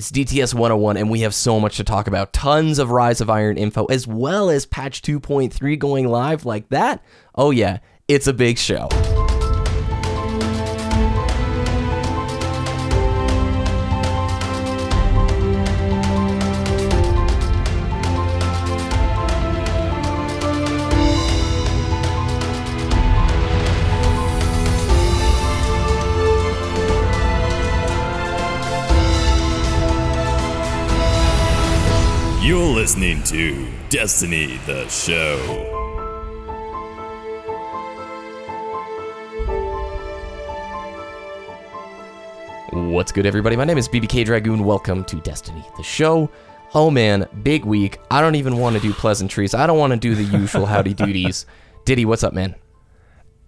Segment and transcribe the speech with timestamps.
[0.00, 2.32] It's DTS 101, and we have so much to talk about.
[2.32, 7.04] Tons of Rise of Iron info, as well as patch 2.3 going live like that.
[7.34, 8.88] Oh, yeah, it's a big show.
[32.90, 35.38] Listening to Destiny the Show.
[42.72, 43.54] What's good, everybody?
[43.54, 44.64] My name is BBK Dragoon.
[44.64, 46.28] Welcome to Destiny, the show.
[46.74, 48.00] Oh man, big week.
[48.10, 49.54] I don't even want to do pleasantries.
[49.54, 51.44] I don't want to do the usual howdy doodies.
[51.84, 52.56] Diddy, what's up, man?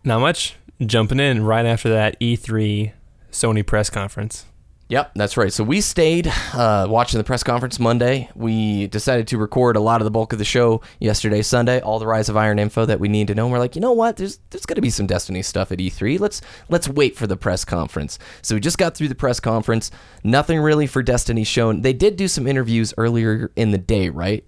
[0.04, 0.54] Not much.
[0.86, 2.92] Jumping in right after that E3
[3.32, 4.46] Sony press conference.
[4.92, 5.50] Yep, that's right.
[5.50, 8.28] So we stayed uh, watching the press conference Monday.
[8.34, 11.98] We decided to record a lot of the bulk of the show yesterday, Sunday, all
[11.98, 13.44] the Rise of Iron info that we need to know.
[13.44, 14.18] And we're like, you know what?
[14.18, 16.20] There's there's going to be some Destiny stuff at E3.
[16.20, 18.18] Let's let's wait for the press conference.
[18.42, 19.90] So we just got through the press conference.
[20.24, 21.80] Nothing really for Destiny shown.
[21.80, 24.44] They did do some interviews earlier in the day, right?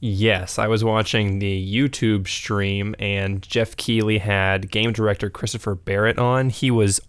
[0.00, 6.18] Yes, I was watching the YouTube stream, and Geoff Keighley had game director Christopher Barrett
[6.18, 6.48] on.
[6.48, 7.00] He was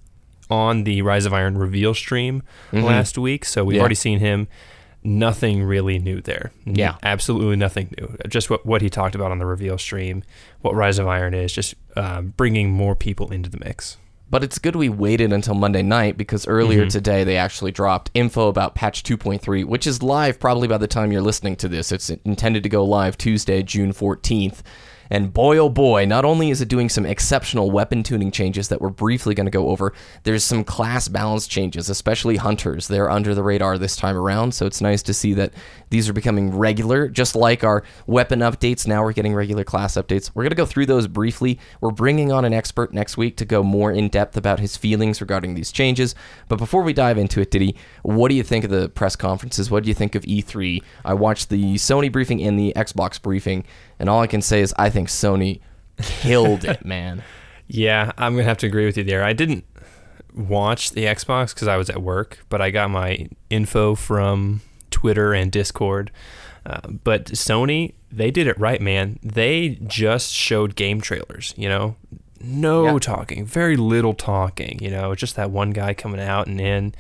[0.52, 3.82] on the Rise of Iron reveal stream last week, so we've Yeah.
[3.82, 4.48] already seen him.
[5.04, 6.52] Nothing really new there.
[6.66, 6.96] Yeah.
[7.02, 8.16] absolutely nothing new.
[8.30, 10.24] Just what what he talked about on the reveal stream,
[10.62, 13.98] what Rise of Iron is, just um, bringing more people into the mix.
[14.30, 18.48] But it's good we waited until Monday night because earlier today they actually dropped info
[18.48, 21.92] about patch 2.3, which is live probably by the time you're listening to this.
[21.92, 24.62] It's intended to go live Tuesday, June 14th.
[25.12, 28.80] And boy, oh boy, not only is it doing some exceptional weapon tuning changes that
[28.80, 29.92] we're briefly going to go over,
[30.24, 32.88] there's some class balance changes, especially hunters.
[32.88, 35.52] They're under the radar this time around, so it's nice to see that
[35.90, 38.88] these are becoming regular, just like our weapon updates.
[38.88, 40.32] Now we're getting regular class updates.
[40.34, 41.60] We're going to go through those briefly.
[41.82, 45.20] We're bringing on an expert next week to go more in depth about his feelings
[45.20, 46.16] regarding these changes.
[46.48, 49.70] But before we dive into it, Diddy, what do you think of the press conferences?
[49.70, 50.82] What do you think of E3?
[51.04, 53.66] I watched the Sony briefing and the Xbox briefing,
[54.02, 55.62] and all I can say is I think Sony
[56.02, 57.24] killed it, man.
[57.68, 59.24] Yeah, I'm gonna have to agree with you there.
[59.24, 59.64] I didn't
[60.36, 65.34] watch the Xbox because I was at work, but I got my info from Twitter
[65.34, 66.12] and Discord.
[66.66, 69.20] Uh, but Sony, they did it right, man.
[69.24, 71.54] They just showed game trailers.
[71.58, 71.96] You know,
[72.42, 73.00] no Yeah.
[73.00, 74.80] talking, very little talking.
[74.82, 76.94] You know, just that one guy coming out and in.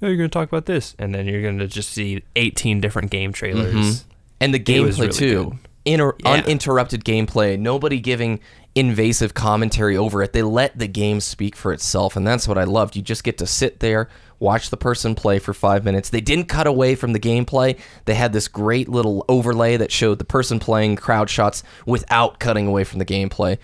[0.00, 3.32] Oh, you're gonna talk about this, and then you're gonna just see 18 different game
[3.32, 4.04] trailers.
[4.40, 5.44] and the gameplay really too.
[5.50, 5.58] good.
[5.84, 6.32] Inter- Yeah.
[6.32, 7.58] uninterrupted gameplay.
[7.58, 8.40] Nobody giving
[8.74, 10.32] invasive commentary over it.
[10.32, 12.96] They let the game speak for itself, and that's what I loved.
[12.96, 16.08] You just get to sit there, watch the person play for five minutes.
[16.08, 17.78] They didn't cut away from the gameplay.
[18.06, 22.66] They had this great little overlay that showed the person playing crowd shots without cutting
[22.66, 23.58] away from the gameplay.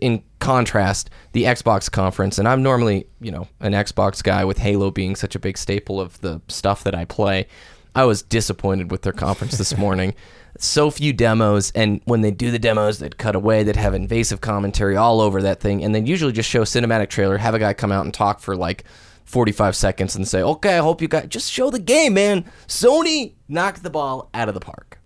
[0.00, 4.90] In contrast, the Xbox conference, and I'm normally, you know, an Xbox guy with Halo
[4.90, 7.46] being such a big staple of the stuff that I play.
[7.94, 10.14] I was disappointed with their conference this morning.
[10.58, 14.40] So few demos, and when they do the demos, they'd cut away, they'd have invasive
[14.40, 17.58] commentary all over that thing, and they'd usually just show a cinematic trailer, have a
[17.58, 18.84] guy come out and talk for like
[19.24, 22.44] 45 seconds and say, okay, I hope you got just show the game, man.
[22.68, 24.98] Sony knocked the ball out of the park.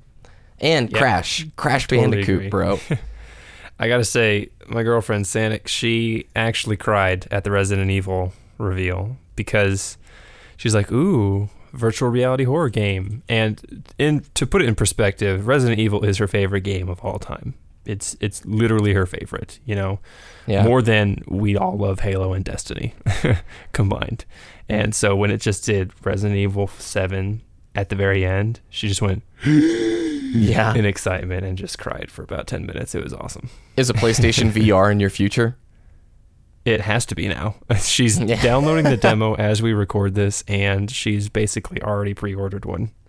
[0.60, 2.48] And Crash, Crash Totally Bandicoot, agree.
[2.50, 2.78] bro.
[3.78, 9.96] I gotta say, my girlfriend Sanic, she actually cried at the Resident Evil reveal because
[10.58, 15.78] she's like, "Ooh, virtual reality horror game." And in to put it in perspective, Resident
[15.81, 17.54] Evil is her favorite game of all time.
[17.86, 19.58] It's it's literally her favorite.
[19.64, 20.00] You know,
[20.47, 20.64] Yeah.
[20.64, 22.94] more than we all love Halo and Destiny
[23.72, 24.25] combined.
[24.69, 27.41] And so when it just did Resident Evil Seven
[27.75, 30.75] at the very end, she just went yeah.
[30.75, 32.94] in excitement and just cried for about ten minutes.
[32.94, 33.48] It was awesome.
[33.76, 35.56] Is a PlayStation VR in your future?
[36.65, 37.54] It has to be now.
[37.81, 38.41] She's Yeah.
[38.43, 42.91] downloading the demo as we record this, and she's basically already pre-ordered one.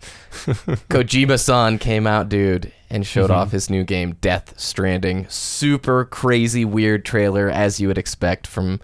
[0.90, 3.32] Kojima san came out, dude, and showed Mm-hmm.
[3.34, 5.26] off his new game, Death Stranding.
[5.28, 8.80] Super crazy, weird trailer, as you would expect from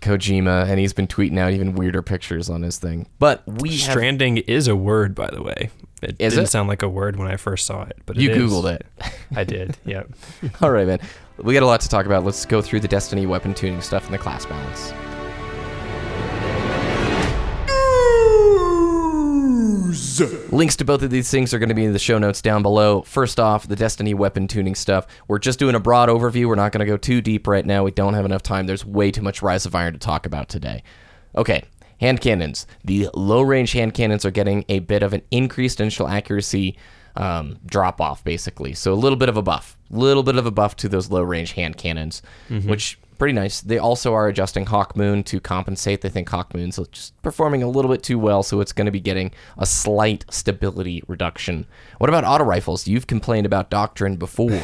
[0.00, 3.08] Kojima, and he's been tweeting out even weirder pictures on his thing.
[3.18, 5.70] But we have, Stranding is a word, by the way.
[6.00, 6.50] It Is didn't it?
[6.50, 8.52] sound like a word when I first saw it, but you it is.
[8.52, 8.86] Googled it.
[9.34, 9.76] I did.
[9.84, 10.10] Yep.
[10.60, 11.00] All right, man.
[11.42, 12.24] We got a lot to talk about.
[12.24, 14.92] Let's go through the Destiny weapon tuning stuff and the class balance.
[20.52, 22.62] Links to both of these things are going to be in the show notes down
[22.62, 23.02] below.
[23.02, 25.08] First off, the Destiny weapon tuning stuff.
[25.26, 26.46] We're just doing a broad overview.
[26.46, 27.82] We're not going to go too deep right now.
[27.82, 28.66] We don't have enough time.
[28.66, 30.84] There's way too much Rise of Iron to talk about today.
[31.36, 31.64] Okay,
[32.00, 32.66] Hand cannons.
[32.84, 36.76] The low range hand cannons are getting a bit of an increased initial accuracy
[37.16, 38.74] um, drop off, basically.
[38.74, 41.22] So a little bit of a buff, little bit of a buff to those low
[41.22, 42.22] range hand cannons,
[42.68, 43.60] which pretty nice.
[43.60, 46.00] They also are adjusting Hawk Moon to compensate.
[46.00, 48.90] They think Hawk Moon's just performing a little bit too well, so it's going to
[48.90, 51.66] be getting a slight stability reduction.
[51.98, 52.86] What about auto rifles?
[52.86, 54.60] You've complained about Doctrine before.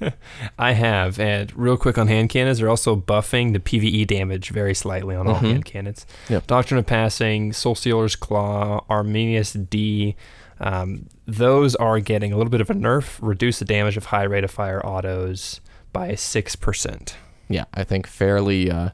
[0.58, 4.74] I have, and real quick on hand cannons, they're also buffing the PVE damage very
[4.74, 6.06] slightly on all hand cannons.
[6.28, 6.46] Yep.
[6.46, 10.16] Doctrine of Passing, Soul Sealer's Claw, Arminius D,
[10.60, 14.22] um, those are getting a little bit of a nerf, reduce the damage of high
[14.24, 15.60] rate of fire autos
[15.92, 17.14] by 6%.
[17.48, 18.90] yeah, I think fairly, uh,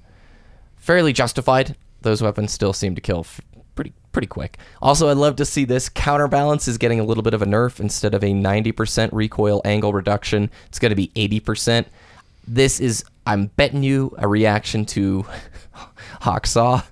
[0.76, 1.76] fairly justified.
[2.02, 3.40] Those weapons still seem to kill f-
[3.74, 4.58] pretty, pretty quick.
[4.82, 7.78] Also, I'd love to see this counterbalance is getting a little bit of a nerf
[7.80, 10.50] instead of a 90% recoil angle reduction.
[10.68, 11.86] It's going to be 80%.
[12.48, 15.24] This is, I'm betting you, a reaction to
[16.22, 16.82] Hawksaw.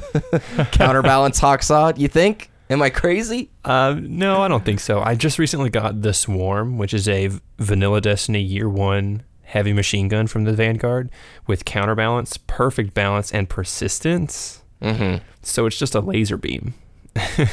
[0.72, 1.94] Counterbalance Hawksaw.
[1.96, 2.50] You think?
[2.72, 3.50] Am I crazy?
[3.66, 5.00] Um, no, I don't think so.
[5.02, 9.74] I just recently got the Swarm, which is a v- Vanilla Destiny Year One heavy
[9.74, 11.10] machine gun from the Vanguard
[11.46, 14.62] with counterbalance, perfect balance, and persistence.
[14.80, 15.22] Mm-hmm.
[15.42, 16.72] So it's just a laser beam,
[17.14, 17.46] and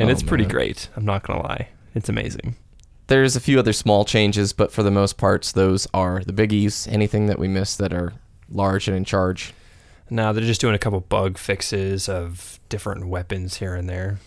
[0.00, 0.50] Oh, it's pretty man.
[0.52, 0.88] great.
[0.96, 2.56] I'm not gonna lie, it's amazing.
[3.08, 6.90] There's a few other small changes, but for the most parts, those are the biggies.
[6.90, 8.14] Anything that we missed that are
[8.50, 9.52] large and in charge.
[10.08, 14.18] Now they're just doing a couple bug fixes of different weapons here and there.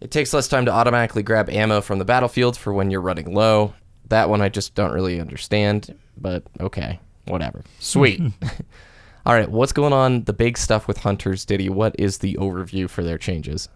[0.00, 3.32] It takes less time to automatically grab ammo from the battlefield for when you're running
[3.32, 3.74] low.
[4.08, 7.62] That one I just don't really understand, but okay, whatever.
[7.80, 8.20] Sweet.
[9.26, 10.24] All right, what's going on?
[10.24, 11.68] The big stuff with hunters, Diddy.
[11.68, 13.68] What is the overview for their changes?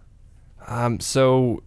[0.69, 1.63] Um, so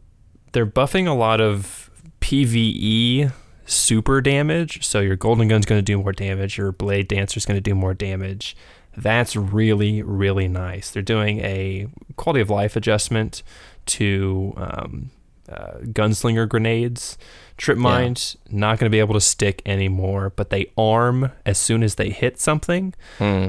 [0.54, 1.92] they're buffing a lot of
[2.22, 3.34] PVE
[3.66, 4.86] super damage.
[4.86, 6.58] So your golden gun's going to do more damage.
[6.58, 8.56] Your blade dancer's going to do more damage.
[8.96, 10.92] That's really really nice.
[10.92, 13.44] They're doing a quality of life adjustment
[13.88, 15.12] to um,
[15.50, 17.18] uh, gunslinger grenades.
[17.56, 21.84] Trip mines not going to be able to stick anymore, but they arm as soon
[21.84, 22.96] as they hit something.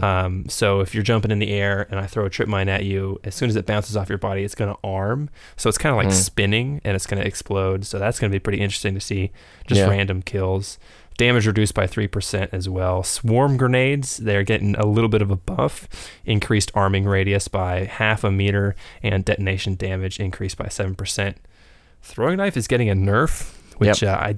[0.04, 2.84] Um, so if you're jumping in the air and I throw a trip mine at
[2.84, 5.30] you, as soon as it bounces off your body, it's going to arm.
[5.56, 7.86] So it's kind of like spinning and it's going to explode.
[7.86, 9.32] So that's going to be pretty interesting to see
[9.66, 9.88] just Yeah.
[9.88, 10.78] random kills.
[11.16, 13.02] Damage reduced by 3% as well.
[13.02, 15.88] Swarm grenades, they're getting a little bit of a buff.
[16.24, 21.34] Increased arming radius by half a meter and detonation damage increased by 7%.
[22.02, 24.36] Throwing knife is getting a nerf, which uh, I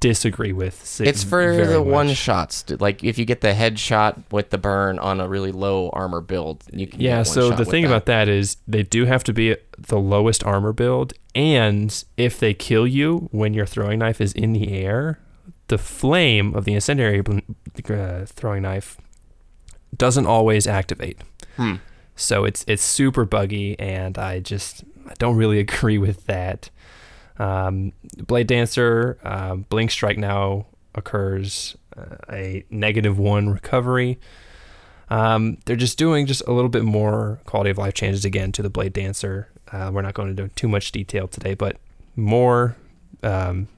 [0.00, 1.00] disagree with.
[1.00, 1.86] It's for the much.
[1.86, 2.64] one shots.
[2.78, 6.64] Like if you get the headshot with the burn on a really low armor build,
[6.72, 7.00] you can.
[7.00, 7.88] Yeah, get one so the thing that.
[7.88, 12.54] about that is they do have to be the lowest armor build, and if they
[12.54, 15.18] kill you when your throwing knife is in the air,
[15.72, 17.38] the flame of the incendiary bl-
[17.90, 18.98] uh, throwing knife
[19.96, 21.18] doesn't always activate.
[21.56, 21.76] Hmm.
[22.14, 26.68] So it's it's super buggy, and I just I don't really agree with that.
[27.38, 34.18] Um, Blade Dancer, um, Blink Strike now occurs uh, a negative one recovery.
[35.08, 38.62] Um, they're just doing just a little bit more quality of life changes again to
[38.62, 39.48] the Blade Dancer.
[39.72, 41.78] Uh, we're not going into too much detail today, but
[42.14, 42.76] more
[43.22, 43.68] um,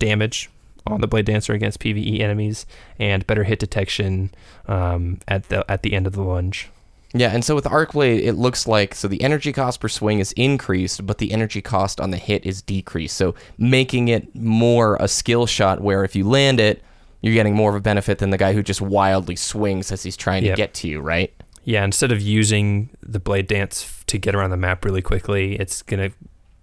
[0.00, 0.50] damage
[0.86, 2.66] on the Blade Dancer against PVE enemies
[2.98, 4.30] and better hit detection
[4.66, 6.68] um, at the at the end of the lunge.
[7.14, 10.32] Yeah, and so with Arcblade, it looks like so the energy cost per swing is
[10.32, 13.16] increased, but the energy cost on the hit is decreased.
[13.16, 16.82] So making it more a skill shot where if you land it,
[17.22, 20.16] you're getting more of a benefit than the guy who just wildly swings as he's
[20.16, 20.54] trying Yep.
[20.54, 21.32] to get to you, right?
[21.64, 25.82] Yeah, instead of using the blade dance to get around the map really quickly, it's
[25.82, 26.10] gonna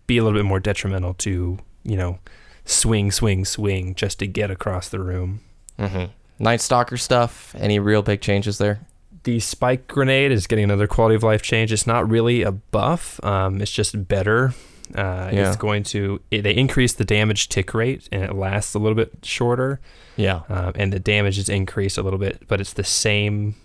[0.07, 2.19] be a little bit more detrimental to you know
[2.65, 5.41] swing, swing, swing just to get across the room.
[5.79, 6.05] Mm-hmm.
[6.43, 7.55] Night Stalker stuff.
[7.57, 8.81] Any real big changes there?
[9.23, 11.71] The spike grenade is getting another quality of life change.
[11.71, 13.23] It's not really a buff.
[13.23, 14.53] Um, it's just better.
[14.93, 15.47] Uh, Yeah.
[15.47, 18.95] It's going to it, they increase the damage tick rate and it lasts a little
[18.95, 19.79] bit shorter.
[20.17, 20.41] Yeah.
[20.49, 23.55] um, and the damage is increased a little bit, but it's the same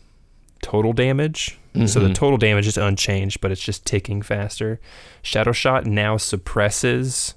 [0.63, 1.59] total damage.
[1.87, 2.15] So the Mhm.
[2.15, 4.81] total damage is unchanged, but it's just ticking faster.
[5.23, 7.35] Shadow Shot now suppresses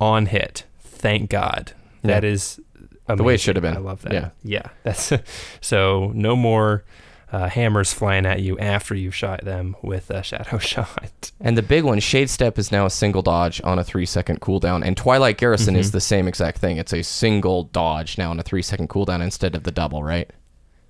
[0.00, 0.64] on hit.
[0.96, 1.72] Thank God.
[2.02, 2.30] That Yeah.
[2.30, 2.60] is
[3.06, 3.76] The way it should have been.
[3.76, 4.12] I love that.
[4.12, 4.30] Yeah.
[4.42, 4.68] yeah.
[4.82, 5.12] That's
[5.60, 6.84] so no more
[7.32, 11.32] uh, hammers flying at you after you've shot them with a Shadow Shot.
[11.40, 14.40] And the big one, Shade Step, is now a single dodge on a three second
[14.40, 14.84] cooldown.
[14.86, 16.76] And Twilight Garrison is the same exact thing.
[16.76, 20.30] It's a single dodge now on a three second cooldown instead of the double, right?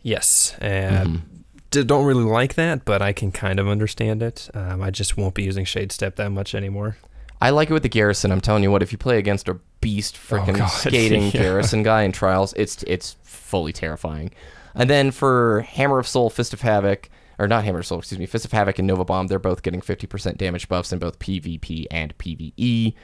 [0.03, 1.23] Yes, and
[1.71, 4.49] d- don't really like that, but I can kind of understand it.
[4.55, 6.97] Um, I just won't be using Shade Step that much anymore.
[7.41, 8.33] I like it with the Garrison.
[8.33, 11.31] I'm telling you what, if you play against a beast freaking Oh, skating Yeah.
[11.33, 14.31] Garrison guy in Trials, it's it's fully terrifying.
[14.75, 18.19] And then for Hammer of Sol, Fist of Havoc, or not Hammer of Sol, excuse
[18.19, 19.27] me, Fist of Havoc and Nova Bomb.
[19.27, 22.95] They're both getting 50% damage buffs in both PvP and PvE.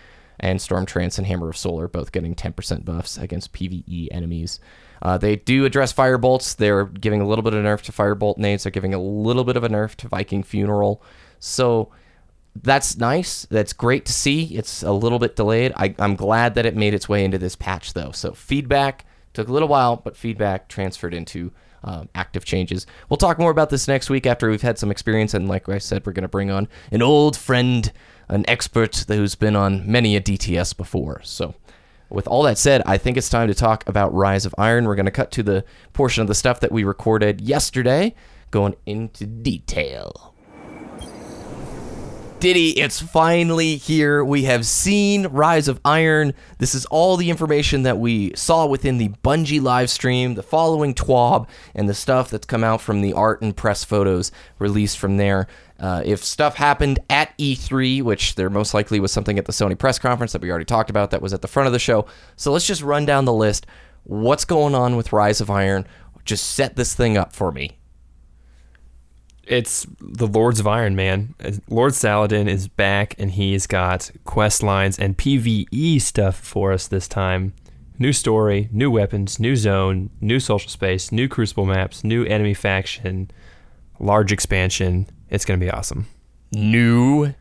[0.40, 4.58] And Storm Trance and Hammer of Sol are both getting 10% buffs against PvE enemies.
[5.00, 6.54] Uh, they do address fire bolts.
[6.54, 8.64] They're giving a little bit of a nerf to firebolt nades.
[8.64, 11.02] They're giving a little bit of a nerf to Viking Funeral.
[11.38, 11.90] So
[12.54, 13.47] that's nice.
[13.47, 14.44] That's great to see.
[14.56, 15.73] It's a little bit delayed.
[15.76, 18.12] I, I'm glad that it made its way into this patch, though.
[18.12, 21.52] So feedback took a little while, but feedback transferred into
[21.85, 22.87] um, active changes.
[23.09, 25.35] We'll talk more about this next week after we've had some experience.
[25.35, 27.90] And like I said, we're going to bring on an old friend,
[28.28, 31.21] an expert who's been on many a DTS before.
[31.25, 31.54] So
[32.11, 34.85] with all that said, I think it's time to talk about Rise of Iron.
[34.85, 38.14] We're going to cut to the portion of the stuff that we recorded yesterday,
[38.50, 40.31] going into detail.
[42.42, 44.25] Diddy, it's finally here.
[44.25, 46.34] We have seen Rise of Iron.
[46.58, 50.92] This is all the information that we saw within the Bungie live stream, the following
[50.92, 55.18] TWAB, and the stuff that's come out from the art and press photos released from
[55.18, 55.46] there.
[55.78, 59.78] Uh, if stuff happened at E3, which there most likely was something at the Sony
[59.78, 62.06] press conference that we already talked about that was at the front of the show.
[62.34, 63.68] So let's just run down the list.
[64.02, 65.87] What's going on with Rise of Iron?
[66.25, 67.78] Just set this thing up for me.
[69.46, 71.34] It's the Lords of Iron, man.
[71.68, 77.08] Lord Saladin is back, and he's got quest lines and PVE stuff for us this
[77.08, 77.52] time.
[77.99, 83.30] New story, new weapons, new zone, new social space, new crucible maps, new enemy faction,
[83.99, 85.06] large expansion.
[85.28, 86.06] It's going to be awesome.
[86.52, 87.34] New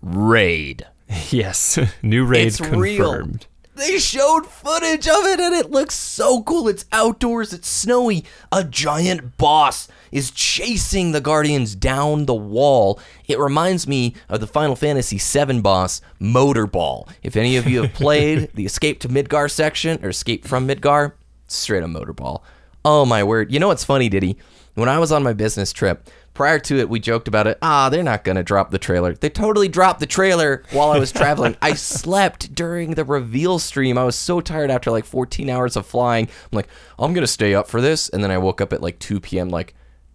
[0.00, 0.86] raid.
[1.30, 2.80] yes, new raid It's confirmed.
[2.82, 3.50] real.
[3.76, 6.66] They showed footage of it and it looks so cool.
[6.66, 8.24] It's outdoors, it's snowy.
[8.50, 12.98] A giant boss is chasing the Guardians down the wall.
[13.28, 17.06] It reminds me of the Final Fantasy VII boss, Motorball.
[17.22, 21.12] If any of you have played the Escape to Midgar section or Escape from Midgar,
[21.46, 22.40] straight up Motorball.
[22.82, 23.52] Oh my word.
[23.52, 24.38] You know what's funny, Diddy?
[24.72, 27.56] When I was on my business trip, prior to it, we joked about it.
[27.62, 29.14] Ah, they're not going to drop the trailer.
[29.14, 31.56] They totally dropped the trailer while I was traveling.
[31.62, 33.96] I slept during the reveal stream.
[33.96, 36.26] I was so tired after like 14 hours of flying.
[36.26, 38.10] I'm like, I'm going to stay up for this.
[38.10, 39.74] And then I woke up at like 2 p.m., like,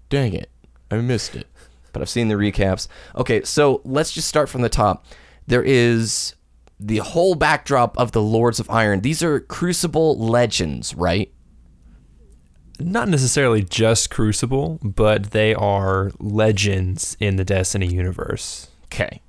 [0.10, 0.52] dang it,
[0.92, 1.48] I missed it.
[1.92, 2.88] But I've seen the recaps.
[3.16, 5.04] Okay, so let's just start from the top.
[5.48, 6.36] There is
[6.80, 9.02] the whole backdrop of the Lords of Iron.
[9.02, 11.34] These are Crucible legends, right?
[12.84, 18.68] Not necessarily just Crucible, but they are legends in the Destiny universe.
[18.86, 19.22] Okay.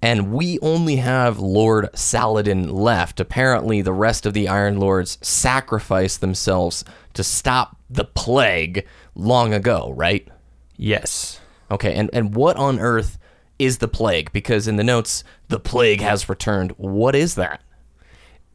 [0.00, 3.20] And we only have Lord Saladin left.
[3.20, 9.92] Apparently, the rest of the Iron Lords sacrificed themselves to stop the plague long ago,
[9.94, 10.26] right?
[10.76, 11.40] Yes.
[11.70, 13.18] Okay, and, and what on earth
[13.58, 14.32] is the plague?
[14.32, 16.72] Because in the notes, the plague has returned.
[16.72, 17.62] What is that?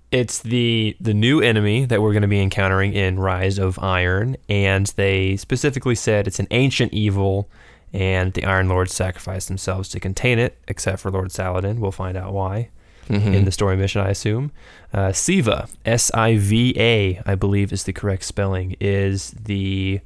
[0.10, 4.38] It's the the new enemy that we're going to be encountering in Rise of Iron,
[4.48, 7.50] and they specifically said it's an ancient evil,
[7.92, 11.82] and the Iron Lords sacrificed themselves to contain it, except for Lord Saladin.
[11.82, 12.70] We'll find out why
[13.10, 14.52] in the story mission, I assume.
[14.94, 20.00] Uh, Siva, S I V A, I believe is the correct spelling, is the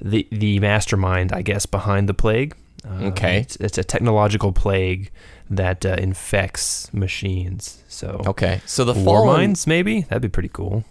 [0.00, 2.56] the the mastermind, I guess, behind the plague.
[2.84, 3.38] Uh, Okay.
[3.40, 5.10] it's, it's a technological plague
[5.50, 7.82] that uh, infects machines.
[7.88, 10.84] So Okay, so the War fallen, mines, maybe that'd be pretty cool.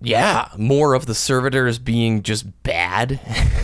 [0.00, 3.20] yeah, more of the servitors being just bad.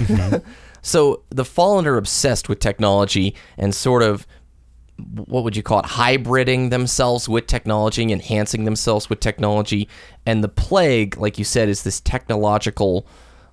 [0.83, 4.27] so the fallen are obsessed with technology and sort of
[5.15, 9.89] what would you call it hybriding themselves with technology enhancing themselves with technology
[10.27, 13.05] and the plague like you said is this technological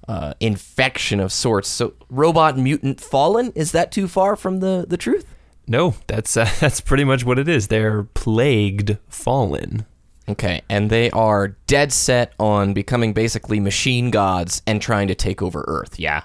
[0.09, 4.97] uh, infection of sorts so robot mutant fallen is that too far from the the
[4.97, 5.25] truth
[5.67, 7.67] No, that's uh, that's pretty much what it is.
[7.67, 9.85] They're plagued fallen.
[10.27, 15.41] okay and they are dead set on becoming basically machine gods and trying to take
[15.41, 16.21] over earth yeah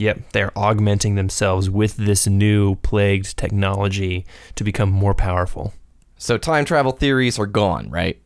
[0.00, 5.72] Yep, they're augmenting themselves with this new plagued technology to become more powerful.
[6.16, 8.16] so time travel theories are gone right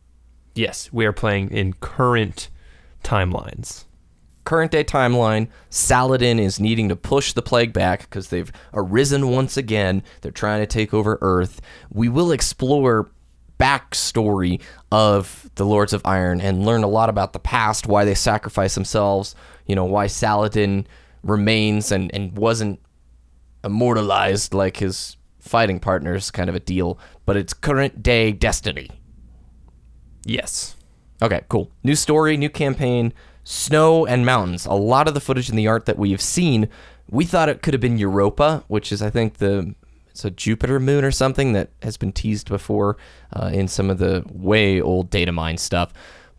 [0.55, 2.49] Yes, we are playing in current
[3.03, 3.85] timelines.
[4.43, 9.57] Current day timeline, Saladin is needing to push the plague back because they've arisen once
[9.57, 10.03] again.
[10.21, 11.61] They're trying to take over Earth.
[11.91, 13.11] We will explore
[13.59, 18.15] backstory of the Lords of Iron and learn a lot about the past, why they
[18.15, 19.35] sacrificed themselves,
[19.65, 20.85] you know, why Saladin
[21.23, 22.79] remains and, and wasn't
[23.63, 26.99] immortalized like his fighting partners, kind of a deal.
[27.25, 28.89] But it's current day destiny.
[30.25, 30.75] Yes.
[31.21, 31.71] Okay, cool.
[31.83, 34.65] New story, new campaign, snow and mountains.
[34.65, 36.69] A lot of the footage in the art that we've seen,
[37.09, 39.75] we thought it could have been Europa, which is I think the
[40.11, 42.97] it's a Jupiter moon or something that has been teased before
[43.35, 45.91] uh, in some of the way old data mine stuff.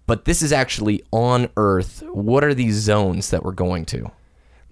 [0.06, 2.02] But this is actually on Earth.
[2.12, 4.12] What are these zones that we're going to?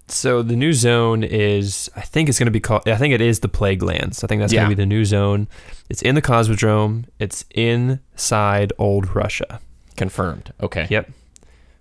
[0.07, 2.87] So the new zone is, I think it's going to be called.
[2.87, 4.23] I think it is the Plague Lands.
[4.23, 4.61] I think that's Yeah.
[4.61, 5.47] going to be the new zone.
[5.89, 7.05] It's in the Cosmodrome.
[7.19, 9.59] It's inside Old Russia.
[9.97, 10.53] Confirmed.
[10.61, 10.87] Okay.
[10.89, 11.09] Yep.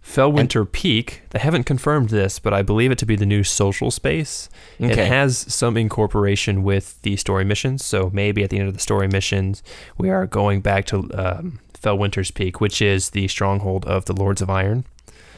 [0.05, 1.23] Fellwinter Peak.
[1.31, 4.49] They haven't confirmed this, but I believe it to be the new social space.
[4.79, 7.85] It has some incorporation with the story missions.
[7.85, 9.63] So maybe at the end of the story missions,
[9.97, 14.43] we are going back to um, Fellwinter's Peak, which is the stronghold of the Lords
[14.43, 14.85] of Iron,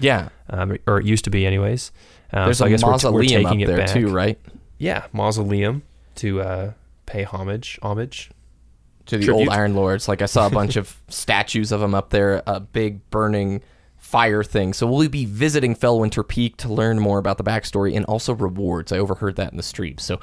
[0.00, 0.30] Yeah.
[0.48, 1.92] um, or it used to be, anyways.
[2.32, 3.90] Um, There's so a I guess we're, we're mausoleum taking up there back.
[3.90, 4.38] too, right?
[4.78, 5.82] Yeah, mausoleum
[6.16, 6.72] to uh,
[7.06, 7.78] pay homage.
[7.82, 8.30] Homage.
[9.06, 9.40] To the Tribute.
[9.40, 10.08] old Iron Lords.
[10.08, 13.60] Like I saw a bunch of statues of them up there, a big burning
[14.14, 14.72] fire thing.
[14.72, 18.92] So we'll be visiting Fellwinter Peak to learn more about the backstory and also rewards.
[18.92, 19.98] I overheard that in the stream.
[19.98, 20.20] So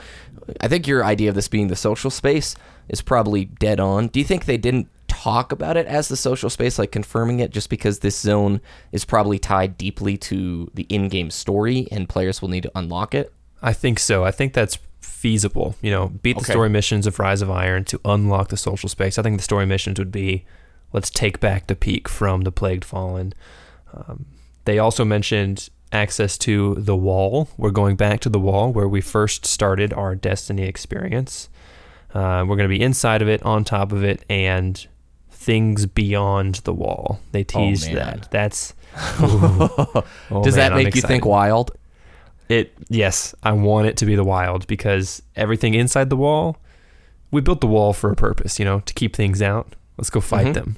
[0.62, 2.56] I think your idea of this being the social space
[2.88, 4.08] is probably dead on.
[4.08, 7.52] Do you think they didn't talk about it as the social space, like confirming it,
[7.52, 8.62] just because this zone
[8.94, 13.34] is probably tied deeply to the in-game story and players will need to unlock it?
[13.62, 14.24] I think so.
[14.24, 15.76] I think that's feasible.
[15.82, 16.54] You know, beat the Okay.
[16.54, 19.20] story missions of Rise of Iron to unlock the social space.
[19.20, 20.46] I think the story missions would be
[20.94, 23.34] let's take back the peak from the Plagued Fallen.
[23.94, 24.26] Um,
[24.66, 27.50] they also mentioned access to the wall.
[27.58, 31.50] We're going back to the wall where we first started our Destiny experience.
[32.14, 34.86] Uh, we're going to be inside of it, on top of it, and
[35.32, 37.20] things beyond the wall.
[37.32, 37.96] They teased man.
[38.20, 38.32] that.
[38.32, 38.74] That's.
[38.94, 41.72] Oh, Does man, that make you think wild?
[42.50, 46.58] It yes, I want it to be the wild because everything inside the wall,
[47.32, 49.76] we built the wall for a purpose, you know, to keep things out.
[49.98, 50.54] Let's go fight Mhm.
[50.54, 50.76] them.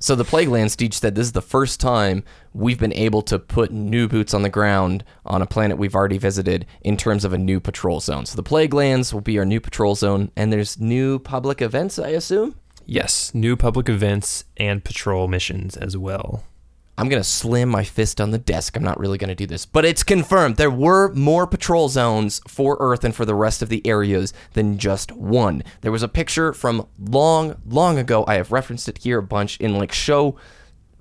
[0.00, 3.38] So the Plague Lands Deej said this is the first time we've been able to
[3.38, 7.32] put new boots on the ground on a planet we've already visited in terms of
[7.32, 8.26] a new patrol zone.
[8.26, 11.98] So the Plague Lands will be our new patrol zone, and there's new public events,
[11.98, 12.54] I assume.
[12.86, 16.44] Yes, new public events and patrol missions as well.
[16.96, 18.76] I'm gonna slam my fist on the desk.
[18.76, 22.76] I'm not really gonna do this, but it's confirmed there were more patrol zones for
[22.78, 25.64] Earth and for the rest of the areas than just one.
[25.80, 28.24] There was a picture from long, long ago.
[28.28, 30.36] I have referenced it here a bunch in like show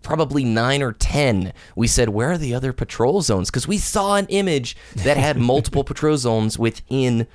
[0.01, 1.53] probably nine or ten.
[1.75, 3.49] We said, where are the other patrol zones?
[3.49, 7.27] Because we saw an image that had multiple patrol zones within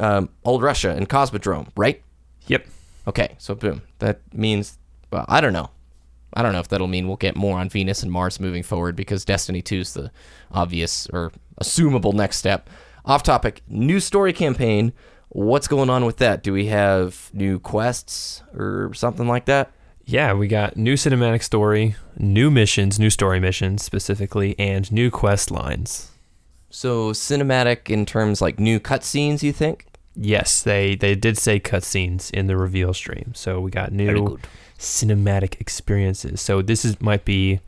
[0.00, 2.02] um, Old Russia and Cosmodrome, right?
[2.46, 2.66] Yep.
[3.06, 3.82] Okay, so boom.
[4.00, 4.78] That means,
[5.10, 5.70] well, I don't know.
[6.34, 8.96] I don't know if that'll mean we'll get more on Venus and Mars moving forward
[8.96, 10.10] because Destiny 2 is the
[10.50, 12.68] obvious or assumable next step.
[13.04, 14.92] Off topic, new story campaign.
[15.30, 16.42] What's going on with that?
[16.42, 19.72] Do we have new quests or something like that?
[20.04, 25.50] Yeah, we got new cinematic story, new missions, new story missions specifically, and new quest
[25.50, 26.12] lines.
[26.70, 29.86] So cinematic in terms like new cutscenes, you think?
[30.14, 33.32] Yes, they they did say cutscenes in the reveal stream.
[33.34, 34.46] So we got new good.
[34.78, 36.40] Cinematic experiences.
[36.40, 37.60] So this is might be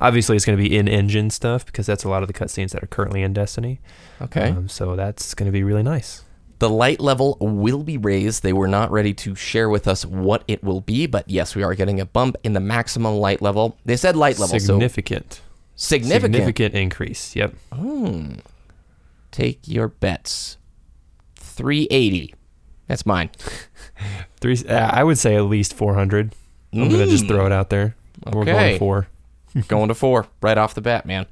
[0.00, 2.70] obviously it's going to be in engine stuff because that's a lot of the cutscenes
[2.70, 3.80] that are currently in Destiny.
[4.20, 4.50] Okay.
[4.50, 6.22] Um, so that's going to be really nice.
[6.58, 8.44] The light level will be raised.
[8.44, 11.64] They were not ready to share with us what it will be, but yes, we
[11.64, 13.76] are getting a bump in the maximum light level.
[13.84, 15.40] They said light level, so significant,
[15.74, 16.34] significant.
[16.34, 17.34] significant increase.
[17.34, 17.54] Yep.
[17.72, 18.34] Hmm.
[19.32, 20.58] Take your bets.
[21.34, 22.34] 380.
[22.86, 23.30] That's mine.
[24.40, 24.58] Three.
[24.68, 26.32] Uh, I would say at least 400.
[26.72, 27.28] I'm gonna just mm.
[27.28, 27.94] throw it out there.
[28.32, 28.52] We're Okay.
[28.52, 29.08] going four.
[29.68, 31.26] Going to four right off the bat, man.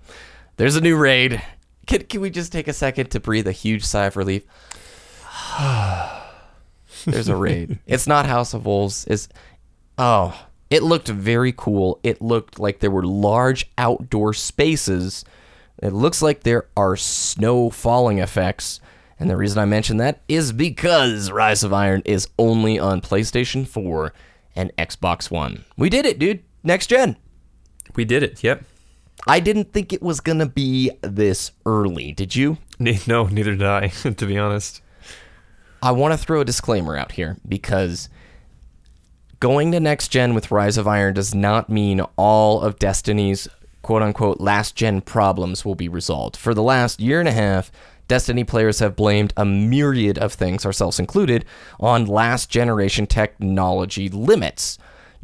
[0.59, 1.42] There's a new raid.
[1.87, 4.42] Can, can we just take a second to breathe a huge sigh of relief?
[7.07, 7.79] There's a raid.
[7.87, 9.07] It's not House of Wolves.
[9.09, 9.29] It's
[9.96, 11.98] oh, it looked very cool.
[12.03, 15.24] It looked like there were large outdoor spaces.
[15.83, 18.81] It looks like there are snow falling effects.
[19.18, 23.66] And the reason I mention that is because Rise of Iron is only on PlayStation
[23.66, 24.12] 4
[24.61, 25.64] and Xbox One.
[25.77, 26.42] We did it, dude.
[26.62, 27.16] Next gen.
[27.96, 28.44] We did it.
[28.44, 28.62] Yep.
[29.27, 32.12] I didn't think it was gonna be this early.
[32.12, 32.59] Did you?
[33.07, 33.88] No, neither did I.
[33.88, 34.81] to be honest.
[35.83, 38.09] I want to throw a disclaimer out here because
[39.38, 43.49] going to next gen with Rise of Iron does not mean all of Destiny's
[43.83, 46.37] quote unquote last gen problems will be resolved.
[46.37, 47.73] For the last year and a half,
[48.11, 51.44] Destiny players have blamed a myriad of things, ourselves included,
[51.79, 54.79] on last generation technology limits.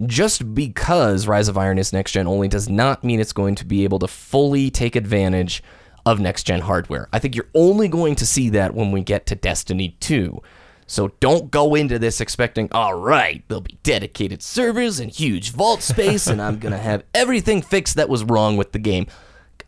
[0.07, 3.65] Just because Rise of Iron is next gen only does not mean it's going to
[3.65, 5.65] be able to fully take advantage
[6.05, 7.09] of next gen hardware.
[7.13, 10.41] I think you're only going to see that when we get to Destiny 2.
[10.87, 15.83] So don't go into this expecting, all right, there'll be dedicated servers and huge vault
[15.83, 19.09] space, and I'm going to have everything fixed that was wrong with the game.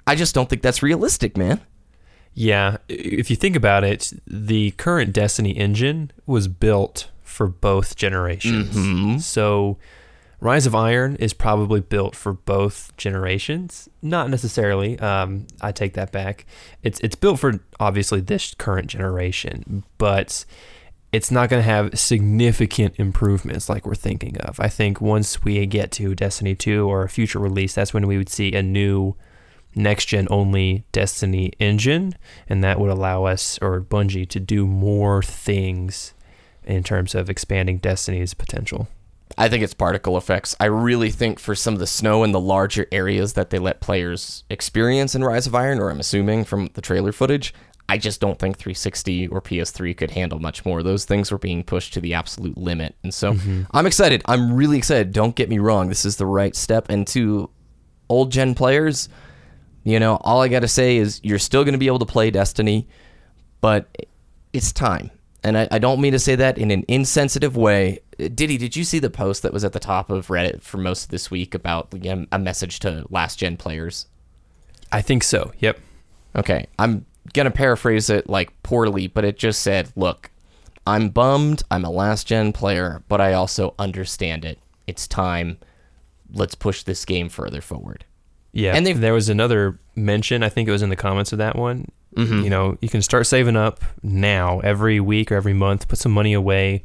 [0.07, 1.61] I just don't think that's realistic, man.
[2.39, 8.77] Yeah, if you think about it, the current Destiny engine was built for both generations.
[8.77, 9.19] Mm-hmm.
[9.19, 9.77] So
[10.41, 13.89] Rise of Iron is probably built for both generations.
[14.03, 14.97] Not necessarily.
[15.01, 16.47] Um, I take that back.
[16.85, 20.45] It's it's built for obviously this current generation, but
[21.11, 24.61] it's not going to have significant improvements like we're thinking of.
[24.61, 28.17] I think once we get to Destiny 2 or a future release, that's when we
[28.17, 29.17] would see a new
[29.79, 32.15] next gen only Destiny engine,
[32.49, 36.13] and that would allow us or Bungie to do more things
[36.65, 38.89] in terms of expanding Destiny's potential.
[39.37, 40.57] I think it's particle effects.
[40.59, 43.81] I really think for some of the snow in the larger areas that they let
[43.81, 47.55] players experience in Rise of Iron, or I'm assuming from the trailer footage,
[47.91, 50.83] I just don't think 360 or PS3 could handle much more.
[50.83, 52.97] Those things were being pushed to the absolute limit.
[53.03, 53.63] And so mm-hmm.
[53.71, 54.23] I'm excited.
[54.27, 55.13] I'm really excited.
[55.13, 55.89] Don't get me wrong.
[55.89, 56.91] This is the right step.
[56.91, 57.49] And to
[58.11, 59.09] old gen players,
[59.91, 62.07] you know, all I got to say is you're still going to be able to
[62.07, 62.87] play Destiny,
[63.61, 63.89] but
[64.53, 65.11] it's time.
[65.45, 68.01] And I, I don't mean to say that in an insensitive way.
[68.21, 70.79] Uh, Diddy, did you see the post that was at the top of Reddit for
[70.79, 74.07] most of this week about you know, a message to last gen players?
[74.93, 75.53] I think so.
[75.59, 75.79] Yep.
[76.37, 80.31] Okay, I'm gonna paraphrase it like poorly, but it just said, "Look,
[80.87, 81.63] I'm bummed.
[81.71, 84.59] I'm a last gen player, but I also understand it.
[84.87, 85.59] It's time.
[86.33, 88.05] Let's push this game further forward."
[88.53, 90.43] Yeah, And there was another mention.
[90.43, 91.91] I think it was in the comments of that one.
[92.17, 95.87] You know, you can start saving up now, every week or every month.
[95.87, 96.83] Put some money away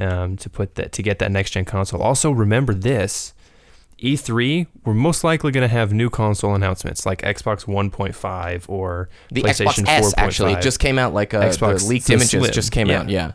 [0.00, 2.00] um, to put that to get that next gen console.
[2.00, 3.34] Also, remember this:
[4.00, 9.42] E3, we're most likely going to have new console announcements like Xbox 1.5 or The
[9.42, 10.18] PlayStation Xbox S 4.5.
[10.18, 11.12] actually it just came out.
[11.12, 13.00] Like a, Xbox- the leaked images Slim, just came yeah.
[13.00, 13.08] out.
[13.08, 13.32] Yeah,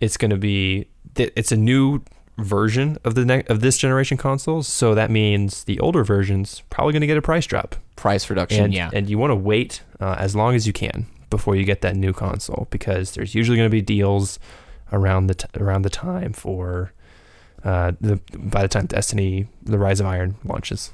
[0.00, 2.02] it's going to be it's a new
[2.38, 4.66] version of the ne- of this generation consoles.
[4.66, 7.76] So that means the older versions probably going to get a price drop.
[7.96, 8.64] price reduction.
[8.64, 11.64] and yeah, and you want to wait uh, as long as you can before you
[11.64, 14.38] get that new console because there's usually going to be deals
[14.92, 16.92] around the t- around the time for
[17.64, 20.92] uh, the by the time Destiny: The Rise of Iron launches.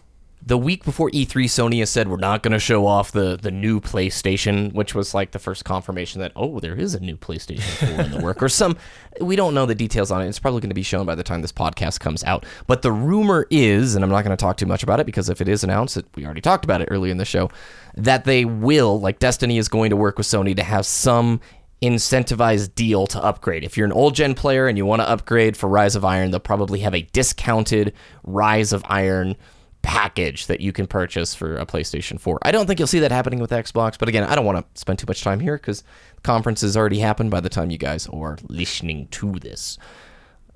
[0.48, 3.36] The week before E E3, Sony has said we're not going to show off the
[3.36, 7.18] the new PlayStation, which was like the first confirmation that oh, there is a new
[7.18, 8.76] PlayStation 4 in the work, or some.
[9.20, 10.28] We don't know the details on it.
[10.28, 12.46] It's probably going to be shown by the time this podcast comes out.
[12.66, 15.28] But the rumor is, and I'm not going to talk too much about it because
[15.28, 17.50] if it is announced, it, we already talked about it earlier in the show,
[17.94, 21.40] that they will, like Destiny is going to work with Sony to have some
[21.82, 23.64] incentivized deal to upgrade.
[23.64, 26.30] If you're an old gen player and you want to upgrade for Rise of Iron,
[26.30, 27.92] they'll probably have a discounted
[28.24, 29.36] Rise of Iron
[29.82, 32.38] package that you can purchase for a PlayStation 4.
[32.42, 34.80] I don't think you'll see that happening with Xbox, but again, I don't want to
[34.80, 35.82] spend too much time here because
[36.16, 39.78] the conference has already happened by the time you guys are listening to this.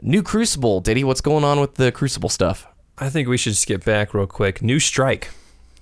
[0.03, 2.67] New Crucible, Diddy, what's going on with the Crucible stuff?
[2.99, 4.61] I think we should skip back real quick.
[4.63, 5.29] New strike.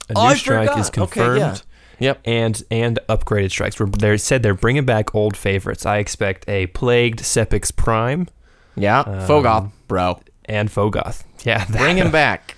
[0.08, 0.80] A oh, new Oh, strike forgot.
[0.80, 1.38] is Okay, confirmed.
[1.40, 1.56] yeah.
[1.98, 2.20] Yep.
[2.24, 3.76] And and upgraded strikes.
[3.98, 5.84] They said they're bringing back old favorites.
[5.84, 8.26] I expect a plagued Sepiks Prime
[8.74, 10.20] Yeah, Phogoth, um, bro.
[10.46, 11.24] and Phogoth.
[11.44, 12.54] Yeah, that- Bring him back.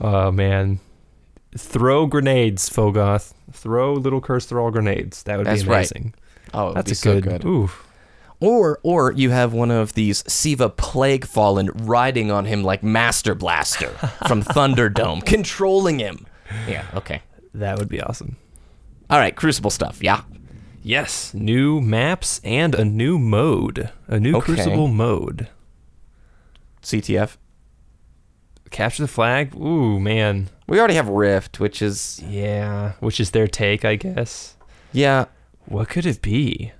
[0.00, 0.80] Oh man,
[1.56, 3.32] throw grenades, Phogoth.
[3.52, 5.22] Throw little curse thrall grenades.
[5.24, 5.76] That would That's be right.
[5.78, 6.14] amazing.
[6.54, 7.42] Oh, That's be a so good.
[7.42, 7.44] good.
[7.44, 7.70] Ooh,
[8.40, 13.34] Or or you have one of these Siva Plague Fallen riding on him like Master
[13.34, 13.88] Blaster
[14.28, 16.26] from Thunderdome, controlling him.
[16.68, 17.22] Yeah, okay.
[17.54, 18.36] that would be awesome.
[19.08, 20.02] All right, Crucible stuff.
[20.02, 20.22] Yeah.
[20.82, 24.54] Yes, new maps and a new mode, a new Okay.
[24.54, 25.48] Crucible mode.
[26.82, 27.36] CTF.
[28.70, 29.54] Capture the flag.
[29.56, 32.92] Ooh man, We already have Rift, which is yeah.
[33.00, 34.56] Which is their take, I guess.
[34.92, 35.26] yeah,
[35.66, 36.72] What could it be?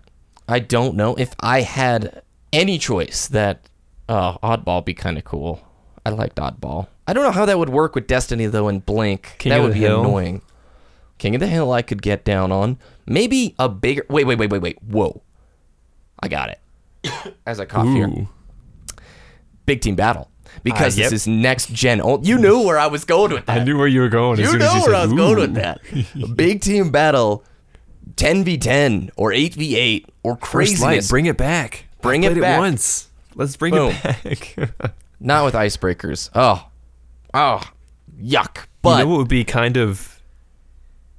[0.48, 2.22] I don't know if I had
[2.52, 3.68] any choice that
[4.08, 5.66] uh Oddball be kind of cool.
[6.06, 6.86] I liked Oddball.
[7.06, 9.34] I don't know how that would work with Destiny though and Blink.
[9.38, 10.00] King that would be Hill?
[10.00, 10.42] annoying.
[11.18, 12.78] King of the Hill I could get down on.
[13.06, 14.82] Maybe a bigger Wait, wait, wait, wait, wait.
[14.82, 15.22] Whoa.
[16.22, 16.60] I got it.
[17.46, 18.28] As I cough here.
[19.66, 20.29] Big team battle.
[20.62, 21.10] Because Uh, yep.
[21.10, 22.00] this is next gen.
[22.22, 23.60] You knew where I was going with that.
[23.60, 24.38] I knew where you were going.
[24.38, 26.36] You know as you where said, I was going with that.
[26.36, 27.44] Big team battle,
[28.16, 31.08] 10v10 or 8v8 or First craziness.
[31.08, 31.86] bring it back.
[32.02, 32.58] Bring it back.
[32.58, 33.08] once.
[33.34, 33.94] Let's bring Boom.
[34.04, 34.94] it back.
[35.20, 36.30] Not with icebreakers.
[36.34, 36.68] Oh.
[37.32, 37.62] Oh.
[38.20, 38.56] Yuck.
[38.58, 40.20] you But know what would be kind of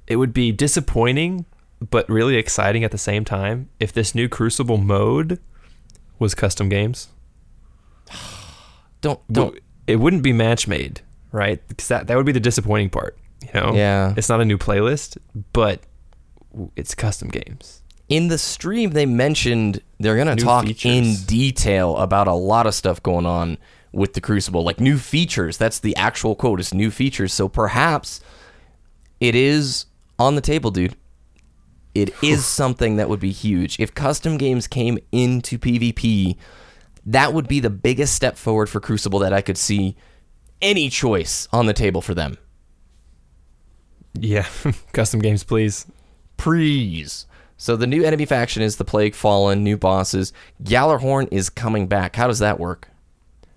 [0.06, 1.46] it would be disappointing
[1.90, 5.40] but really exciting at the same time if this new crucible mode
[6.18, 7.08] was custom games
[9.02, 12.88] don't don't it wouldn't be match made right because that, that would be the disappointing
[12.88, 14.14] part you know Yeah.
[14.16, 15.18] it's not a new playlist
[15.52, 15.80] but
[16.76, 21.96] it's custom games in the stream they mentioned they're going to New talk in detail
[21.96, 23.56] about a lot of stuff going on
[23.92, 25.56] with the Crucible, like new features.
[25.58, 27.32] That's the actual quote It's new features.
[27.32, 28.20] So perhaps
[29.20, 29.86] it is
[30.18, 30.96] on the table, dude.
[31.94, 33.78] It is something that would be huge.
[33.78, 36.36] If custom games came into PvP,
[37.06, 39.96] that would be the biggest step forward for Crucible that I could see
[40.60, 42.38] any choice on the table for them.
[44.14, 44.46] Yeah,
[44.92, 45.86] custom games, please.
[46.36, 47.26] Please.
[47.56, 50.32] So the new enemy faction is the Plague Fallen, new bosses.
[50.62, 52.16] Gjallarhorn is coming back.
[52.16, 52.88] How does that work?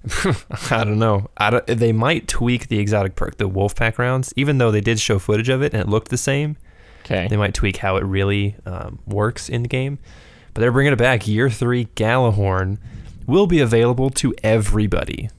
[0.69, 1.29] I don't know.
[1.37, 4.99] I don't, they might tweak the exotic perk, the Wolfpack rounds, even though they did
[4.99, 6.57] show footage of it and it looked the same.
[7.03, 7.27] Okay.
[7.27, 9.97] They might tweak how it really um, works in the game.
[10.53, 11.27] But they're bringing it back.
[11.27, 12.77] Year three Gjallarhorn
[13.25, 15.29] will be available to everybody.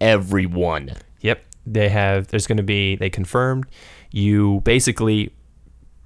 [0.00, 0.92] Everyone.
[1.20, 1.44] Yep.
[1.66, 3.66] They have, there's going to be, they confirmed,
[4.10, 5.32] you basically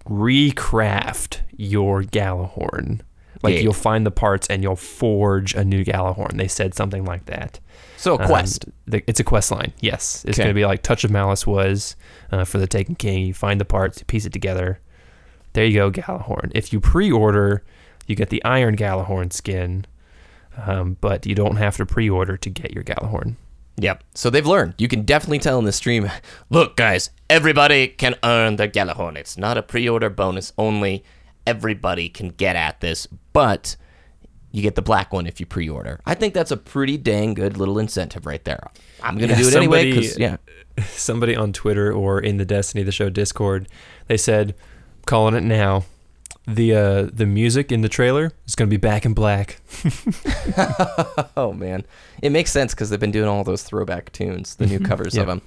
[0.05, 3.01] recraft your Gjallarhorn.
[3.43, 3.61] Like Yeah.
[3.61, 6.37] you'll find the parts and you'll forge a new Gjallarhorn.
[6.37, 7.61] They said something like that.
[7.97, 8.67] So a Um, quest.
[8.87, 9.73] the, it's a quest line.
[9.81, 10.45] Yes, it's Okay.
[10.47, 11.97] going to be like Touch of Malice was
[12.33, 13.27] uh, for the Taken King.
[13.27, 14.81] You find the parts, you piece it together.
[15.55, 16.53] There you go, Gjallarhorn.
[16.55, 17.63] If you pre-order,
[18.07, 19.87] you get the Iron Gjallarhorn skin,
[20.65, 23.37] um, but you don't have to pre-order to get your Gjallarhorn.
[23.79, 24.05] Yep.
[24.15, 24.75] So they've learned.
[24.79, 26.11] You can definitely tell in the stream.
[26.49, 29.17] Look, guys, everybody can earn the Gjallarhorn.
[29.17, 31.05] It's not a pre-order bonus only.
[31.47, 33.77] Everybody can get at this, but
[34.51, 36.01] you get the black one if you pre-order.
[36.07, 38.71] I think that's a pretty dang good little incentive right there.
[39.03, 40.37] I'm gonna Yeah, do it anyway somebody- because yeah.
[40.89, 43.69] Somebody on Twitter or in the Destiny the Show Discord,
[44.09, 44.55] they said,
[45.07, 45.85] calling it now.
[46.47, 49.61] The uh, the music in the trailer is going to be back in black.
[51.37, 51.85] Oh man,
[52.23, 55.27] it makes sense because they've been doing all those throwback tunes, the new covers of
[55.27, 55.43] them.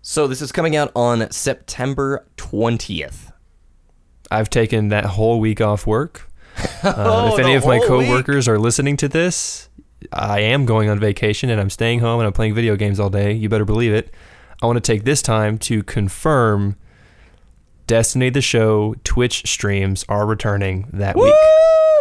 [0.00, 3.30] So this is coming out on September 20th.
[4.30, 6.28] I've taken that whole week off work.
[6.84, 8.08] Uh, Oh, if any of my whole week?
[8.08, 9.68] coworkers are listening to this,
[10.12, 13.08] I am going on vacation and I'm staying home and I'm playing video games all
[13.08, 13.32] day.
[13.32, 14.12] You better believe it.
[14.60, 16.76] I want to take this time to confirm
[17.92, 21.34] Destiny the Show Twitch streams are returning that week.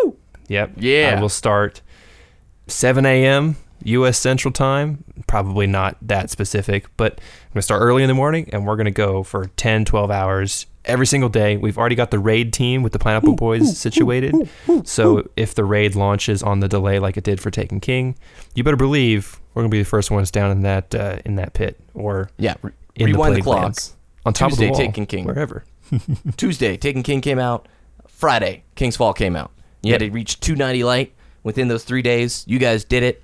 [0.05, 0.15] Woo!
[0.47, 0.71] Yep.
[0.77, 1.15] Yeah.
[1.17, 1.81] I will start
[2.67, 3.57] 7 a.m.
[3.83, 4.17] U.S.
[4.17, 5.03] Central Time.
[5.27, 8.77] Probably not that specific, but I'm going to start early in the morning and we're
[8.77, 11.57] going to go for 10, 12 hours every single day.
[11.57, 14.33] We've already got the raid team with the Pineapple Boys situated.
[14.85, 18.15] so if the raid launches on the delay like it did for Taken King,
[18.55, 21.35] you better believe we're going to be the first ones down in that uh, in
[21.35, 23.61] that pit or Yeah, re- in the rewind the, Plague clock.
[23.63, 23.95] Lands.
[24.25, 25.25] on top Tuesday, of the wall, Taken King.
[25.25, 25.65] wherever.
[26.37, 27.67] Tuesday, Taken King came out.
[28.07, 29.51] Friday, King's Fall came out.
[29.81, 30.09] You had Yep.
[30.11, 32.43] to reach 290 light within those three days.
[32.47, 33.23] You guys did it.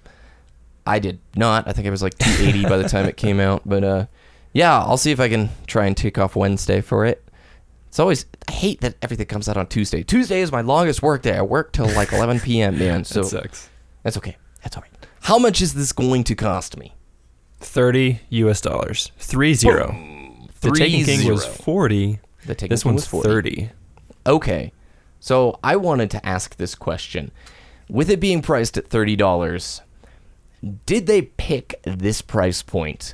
[0.85, 1.67] I did not.
[1.67, 3.61] I think it was like 280 by the time it came out.
[3.65, 4.05] But uh,
[4.53, 7.23] yeah, I'll see if I can try and take off Wednesday for it.
[7.87, 10.01] It's always I hate that everything comes out on Tuesday.
[10.03, 11.35] Tuesday is my longest work day.
[11.37, 12.77] I work till like 11 p.m.
[12.79, 13.69] Man, so that sucks.
[14.03, 14.37] that's okay.
[14.63, 14.91] That's all right.
[15.21, 16.93] How much is this going to cost me?
[17.59, 19.11] 30 US dollars.
[19.19, 20.47] 3 0.
[20.61, 22.19] The Three Taken King was 40.
[22.47, 23.27] The This one's was 40.
[23.27, 23.69] 30.
[24.25, 24.71] Okay.
[25.19, 27.31] So I wanted to ask this question.
[27.89, 29.81] With it being priced at $30,
[30.85, 33.13] did they pick this price point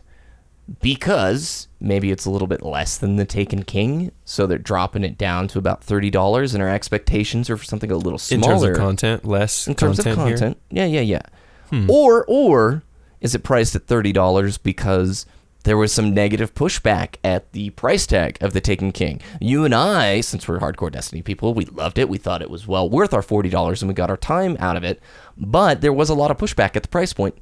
[0.82, 5.18] because maybe it's a little bit less than the Taken King, so they're dropping it
[5.18, 8.40] down to about $30 and our expectations are for something a little smaller.
[8.40, 10.38] In smaller terms of content, less in terms content of here.
[10.38, 10.58] content.
[10.72, 11.22] Yeah, yeah, yeah.
[11.70, 11.90] Hmm.
[11.90, 12.84] Or or
[13.22, 15.26] is it priced at thirty dollars because
[15.64, 19.22] there was some negative pushback at the price tag of the Taken King?
[19.40, 22.10] You and I, since we're hardcore Destiny people, we loved it.
[22.10, 24.76] We thought it was well worth our forty dollars, and we got our time out
[24.78, 25.00] of it.
[25.38, 27.36] But there was a lot of pushback at the price point.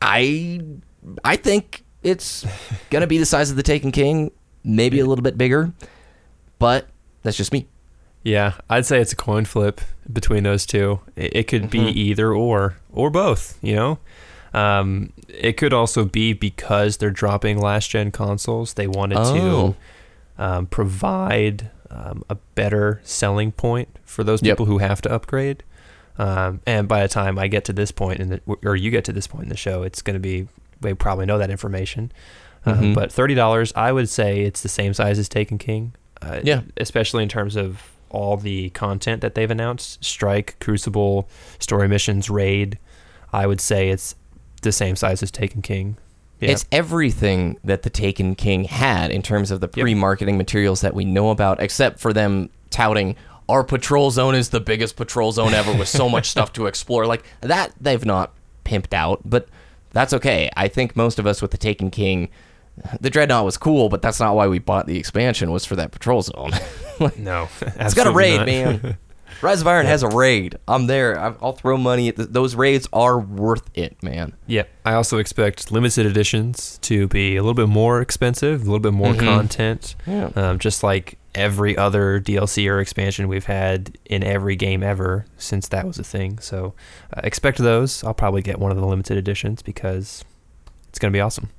[0.00, 0.60] I
[1.24, 2.46] I think it's
[2.90, 4.30] gonna be the size of the Taken King,
[4.64, 5.72] maybe a little bit bigger,
[6.58, 6.88] but
[7.22, 7.66] that's just me.
[8.24, 9.80] Yeah, I'd say it's a coin flip
[10.12, 11.00] between those two.
[11.16, 11.94] It, could be Mhm.
[11.94, 13.98] either or, or both, you know?
[14.54, 18.74] Um, it could also be because they're dropping last gen consoles.
[18.74, 19.74] They wanted Oh.
[20.38, 24.52] to um, provide um, a better selling point for those Yep.
[24.58, 25.64] people who have to upgrade.
[26.18, 29.04] Um, and by the time I get to this point in the, or you get
[29.06, 30.48] to this point in the show, it's going to be,
[30.82, 32.12] we probably know that information.
[32.66, 32.94] Uh, Mhm.
[32.94, 35.94] but $30, I would say it's the same size as Taken King.
[36.20, 36.60] Uh, Yeah.
[36.76, 42.78] Especially in terms of all the content that they've announced Strike, Crucible, Story Missions, Raid.
[43.32, 44.14] I would say it's
[44.60, 45.96] the same size as Taken King.
[46.40, 46.50] Yeah.
[46.50, 51.04] It's everything that the Taken King had in terms of the pre-marketing materials that we
[51.04, 53.16] know about, except for them touting
[53.48, 57.06] our patrol zone is the biggest patrol zone ever with so much stuff to explore.
[57.06, 58.32] Like that, they've not
[58.64, 59.48] pimped out, but
[59.92, 60.50] that's okay.
[60.56, 62.28] I think most of us with the Taken King,
[63.00, 65.50] the Dreadnought was cool, but that's not why we bought the expansion.
[65.50, 66.52] Was for that patrol zone.
[67.16, 67.48] no.
[67.62, 68.46] it's got a raid, not.
[68.46, 68.98] man.
[69.42, 70.56] Rise of Iron has a raid.
[70.66, 71.18] I'm there.
[71.18, 72.88] I- I'll throw money at the, those raids.
[72.92, 74.34] Are worth it, man.
[74.46, 78.78] Yeah, I also expect limited editions to be a little bit more expensive, a little
[78.80, 79.18] bit more Mhm.
[79.20, 80.30] content, Yeah.
[80.36, 85.68] um, just like every other DLC or expansion we've had in every game ever since
[85.68, 86.38] that was a thing.
[86.40, 86.74] So
[87.16, 88.02] uh, expect those.
[88.02, 90.24] I'll probably get one of the limited editions because
[90.88, 91.50] it's gonna be awesome.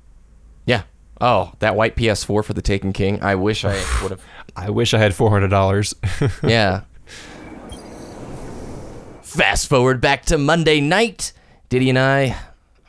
[0.66, 0.82] Yeah.
[1.22, 3.22] Oh, that white PS4 for the Taken King.
[3.22, 4.20] I wish I would have.
[4.56, 5.94] I wish I had four hundred dollars.
[6.42, 6.82] yeah.
[9.30, 11.32] Fast forward back to Monday night.
[11.68, 12.36] Diddy and I,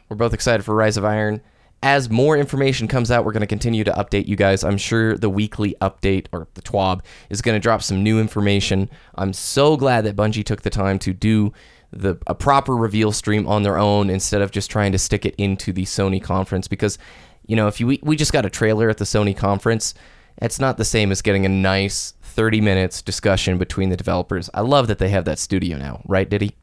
[0.10, 1.40] we're both excited for Rise of Iron.
[1.84, 4.64] As more information comes out, we're going to continue to update you guys.
[4.64, 8.90] I'm sure the weekly update or the TWAB is going to drop some new information.
[9.14, 11.54] I'm so glad that Bungie took the time to do
[11.92, 15.36] the a proper reveal stream on their own instead of just trying to stick it
[15.38, 16.98] into the Sony conference because
[17.46, 19.94] you know, if you we, we just got a trailer at the Sony conference,
[20.42, 24.50] it's not the same as getting a nice 30 minutes discussion between the developers.
[24.54, 26.56] I love that they have that studio now, right, Ditty?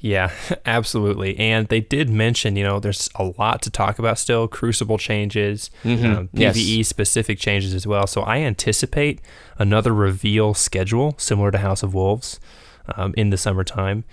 [0.00, 0.30] Yeah,
[0.66, 1.36] absolutely.
[1.38, 5.70] And they did mention, you know, there's a lot to talk about still Crucible changes,
[5.84, 6.16] Mhm.
[6.16, 6.56] um, Yes.
[6.56, 8.06] PvE specific changes as well.
[8.06, 9.20] So I anticipate
[9.58, 12.38] another reveal schedule similar to House of Wolves
[12.96, 14.04] um, in the summertime.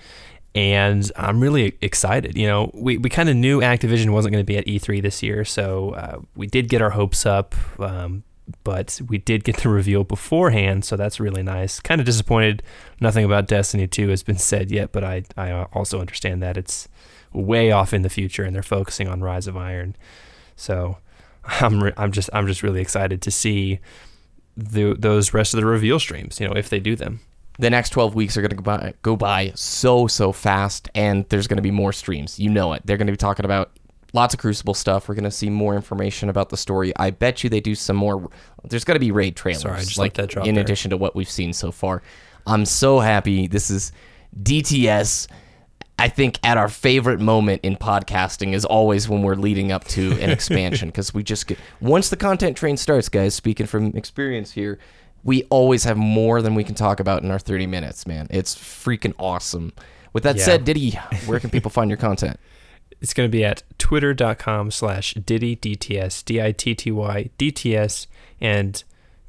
[0.56, 2.38] And I'm really excited.
[2.38, 5.22] You know, we, we kind of knew Activision wasn't going to be at E3 this
[5.22, 5.44] year.
[5.46, 7.54] So uh, we did get our hopes up.
[7.80, 8.24] Um,
[8.64, 11.80] but we did get the reveal beforehand, so that's really nice.
[11.80, 12.62] Kind of disappointed
[13.00, 16.58] nothing about Destiny 2 has been said yet, but I, I uh, also understand that
[16.58, 16.88] it's
[17.34, 19.96] way off in the future and they're focusing on Rise of Iron.
[20.56, 20.98] So
[21.46, 23.80] I'm re- I'm just I'm just really excited to see
[24.58, 27.20] the, those rest of the reveal streams, you know, if they do them.
[27.60, 31.26] the next 12 weeks are going to go by, go by so so fast and
[31.30, 33.72] there's going to be more streams you know it they're going to be talking about
[34.16, 37.44] lots of crucible stuff we're going to see more information about the story i bet
[37.44, 38.30] you they do some more
[38.64, 40.64] there's going to be raid trailers Sorry, I just like that drop in there.
[40.64, 42.02] addition to what we've seen so far
[42.48, 43.92] i'm so happy this is
[44.42, 45.28] dts
[45.98, 50.12] I think at our favorite moment in podcasting is always when we're leading up to
[50.20, 53.34] an expansion because we just get once the content train starts, guys.
[53.34, 54.78] Speaking from experience here,
[55.24, 58.28] we always have more than we can talk about in our 30 minutes, man.
[58.30, 59.72] It's freaking awesome.
[60.12, 60.44] With that Yeah.
[60.44, 62.38] said, Ditty, where can people find your content?
[63.06, 68.08] It's going to be at twitter.com slash Ditty DTS, D I T T Y DTS,
[68.42, 68.84] and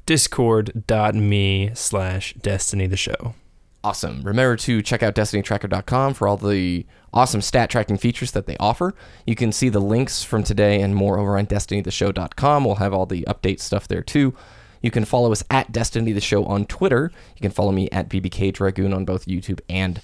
[0.07, 3.35] discord.me slash Destiny the Show.
[3.83, 4.23] Awesome.
[4.23, 8.95] Remember to check out destinytracker.com for all the awesome stat tracking features that they offer.
[9.27, 12.65] You can see the links from today and more over on destinytheshow.com.
[12.65, 14.33] We'll have all the update stuff there too.
[14.81, 17.11] You can follow us at Destiny the Show on Twitter.
[17.35, 20.01] You can follow me at BBK Dragoon on both YouTube and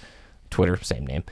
[0.52, 1.24] Twitter, same name.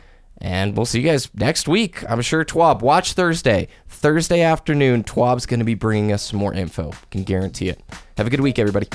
[0.42, 2.04] And we'll see you guys next week.
[2.10, 3.68] I'm sure Twab, watch Thursday.
[3.88, 6.92] Thursday afternoon, Twab's going to be bringing us some more info.
[7.12, 7.80] Can guarantee it.
[8.18, 8.88] Have a good week, everybody.